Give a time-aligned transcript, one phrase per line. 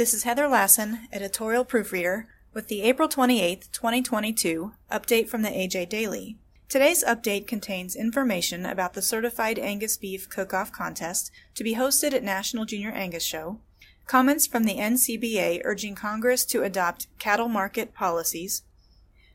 [0.00, 5.90] This is Heather Lassen, editorial proofreader, with the April 28, 2022 update from the AJ
[5.90, 6.38] Daily.
[6.70, 12.24] Today's update contains information about the Certified Angus Beef Cook-Off Contest to be hosted at
[12.24, 13.60] National Junior Angus Show,
[14.06, 18.62] comments from the NCBA urging Congress to adopt cattle market policies,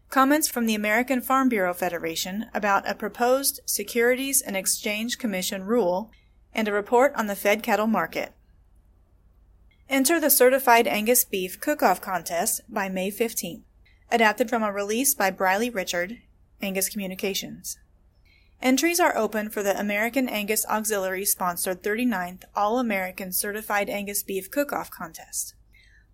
[0.09, 6.09] comments from the American Farm Bureau Federation about a proposed Securities and Exchange Commission rule,
[6.55, 8.33] and a report on the fed cattle market.
[9.87, 13.61] Enter the Certified Angus Beef Cook-Off Contest by May 15th.
[14.11, 16.17] Adapted from a release by Briley Richard,
[16.59, 17.77] Angus Communications.
[18.63, 24.49] Entries are open for the American Angus Auxiliary sponsored 39th All American Certified Angus Beef
[24.49, 25.53] Cook-Off Contest.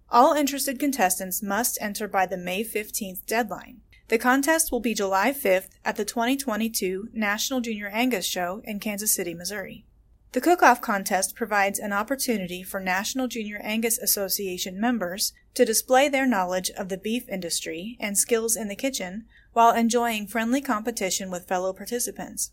[0.09, 3.79] All interested contestants must enter by the May 15th deadline.
[4.09, 9.13] The contest will be July 5th at the 2022 National Junior Angus Show in Kansas
[9.13, 9.85] City, Missouri.
[10.33, 16.25] The cook-off contest provides an opportunity for National Junior Angus Association members to display their
[16.25, 21.49] knowledge of the beef industry and skills in the kitchen while enjoying friendly competition with
[21.49, 22.51] fellow participants.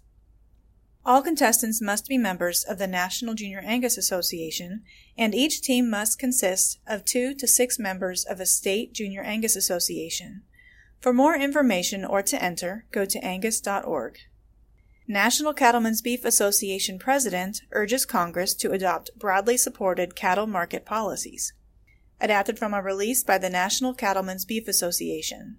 [1.06, 4.82] All contestants must be members of the National Junior Angus Association,
[5.16, 9.54] and each team must consist of two to six members of a state Junior Angus
[9.54, 10.42] Association.
[11.00, 14.18] For more information or to enter, go to angus.org.
[15.10, 21.54] National Cattlemen's Beef Association president urges Congress to adopt broadly supported cattle market policies.
[22.20, 25.56] Adapted from a release by the National Cattlemen's Beef Association.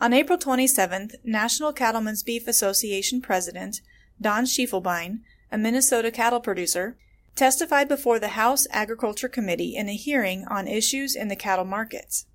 [0.00, 3.80] On April 27th, National Cattlemen's Beef Association President
[4.20, 5.20] Don Schiefelbein,
[5.52, 6.96] a Minnesota cattle producer,
[7.36, 12.26] testified before the House Agriculture Committee in a hearing on issues in the cattle markets.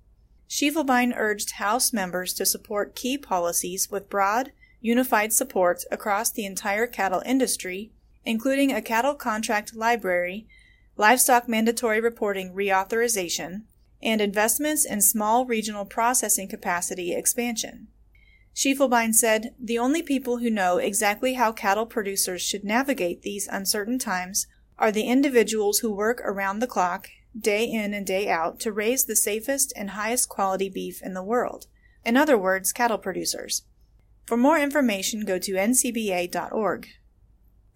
[0.48, 6.86] Schiefelbein urged House members to support key policies with broad, unified support across the entire
[6.86, 7.90] cattle industry,
[8.24, 10.46] including a cattle contract library,
[10.96, 13.62] livestock mandatory reporting reauthorization,
[14.02, 17.88] and investments in small regional processing capacity expansion.
[18.54, 23.98] Schiefelbein said, The only people who know exactly how cattle producers should navigate these uncertain
[23.98, 24.46] times
[24.78, 27.08] are the individuals who work around the clock,
[27.38, 31.22] day in and day out, to raise the safest and highest quality beef in the
[31.22, 31.66] world.
[32.04, 33.62] In other words, cattle producers.
[34.26, 36.88] For more information, go to ncba.org.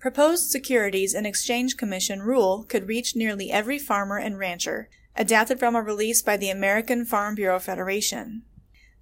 [0.01, 5.77] Proposed Securities and Exchange Commission rule could reach nearly every farmer and rancher, adapted from
[5.77, 8.43] a release by the American Farm Bureau Federation.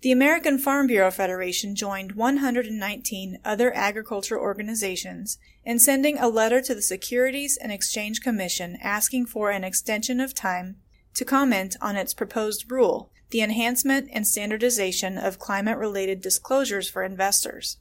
[0.00, 6.74] The American Farm Bureau Federation joined 119 other agriculture organizations in sending a letter to
[6.74, 10.76] the Securities and Exchange Commission asking for an extension of time
[11.18, 17.02] to comment on its proposed rule the enhancement and standardization of climate related disclosures for
[17.02, 17.78] investors.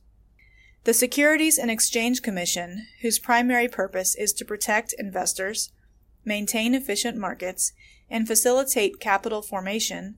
[0.85, 5.71] The Securities and Exchange Commission, whose primary purpose is to protect investors,
[6.25, 7.73] maintain efficient markets,
[8.09, 10.15] and facilitate capital formation,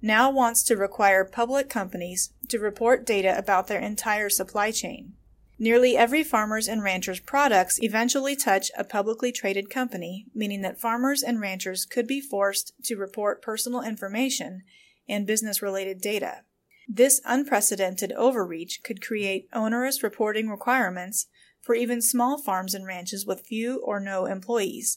[0.00, 5.14] now wants to require public companies to report data about their entire supply chain.
[5.62, 11.22] Nearly every farmer's and rancher's products eventually touch a publicly traded company, meaning that farmers
[11.22, 14.62] and ranchers could be forced to report personal information
[15.06, 16.44] and business related data.
[16.88, 21.26] This unprecedented overreach could create onerous reporting requirements
[21.60, 24.96] for even small farms and ranches with few or no employees.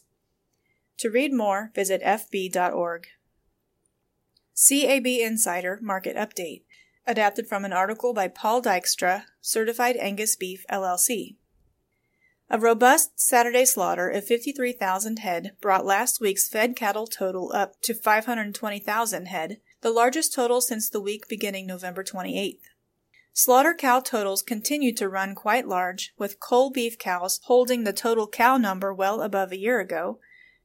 [1.00, 3.08] To read more, visit fb.org.
[4.56, 6.62] CAB Insider Market Update
[7.06, 11.36] adapted from an article by Paul Dykstra, Certified Angus Beef LLC.
[12.50, 17.94] A robust Saturday slaughter of 53,000 head brought last week's fed cattle total up to
[17.94, 22.60] 520,000 head, the largest total since the week beginning November 28th.
[23.34, 28.28] Slaughter cow totals continued to run quite large, with cull beef cows holding the total
[28.28, 30.20] cow number well above a year ago,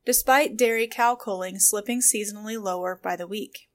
[0.04, 3.70] despite dairy cow culling slipping seasonally lower by the week.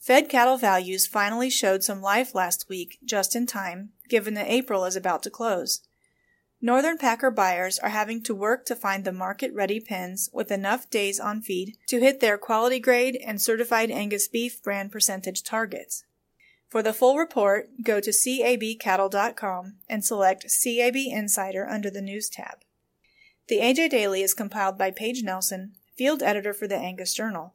[0.00, 4.86] Fed cattle values finally showed some life last week, just in time, given that April
[4.86, 5.82] is about to close.
[6.62, 10.88] Northern Packer buyers are having to work to find the market ready pens with enough
[10.88, 16.04] days on feed to hit their quality grade and certified Angus beef brand percentage targets.
[16.68, 22.58] For the full report, go to cabcattle.com and select CAB Insider under the News tab.
[23.48, 27.54] The AJ Daily is compiled by Paige Nelson, field editor for the Angus Journal.